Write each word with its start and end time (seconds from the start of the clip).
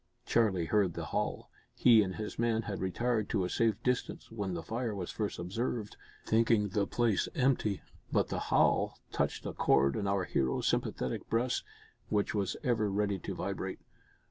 Charlie 0.25 0.65
heard 0.65 0.95
the 0.95 1.05
howl. 1.05 1.51
He 1.75 2.01
and 2.01 2.15
his 2.15 2.39
men 2.39 2.63
had 2.63 2.79
retired 2.79 3.29
to 3.29 3.45
a 3.45 3.51
safe 3.51 3.75
distance 3.83 4.31
when 4.31 4.55
the 4.55 4.63
fire 4.63 4.95
was 4.95 5.11
first 5.11 5.37
observed 5.37 5.95
thinking 6.25 6.69
the 6.69 6.87
place 6.87 7.27
empty 7.35 7.83
but 8.11 8.29
the 8.29 8.39
howl 8.49 8.97
touched 9.11 9.45
a 9.45 9.53
chord 9.53 9.95
in 9.95 10.07
our 10.07 10.23
hero's 10.23 10.65
sympathetic 10.65 11.29
breast, 11.29 11.63
which 12.09 12.33
was 12.33 12.57
ever 12.63 12.89
ready 12.89 13.19
to 13.19 13.35
vibrate. 13.35 13.77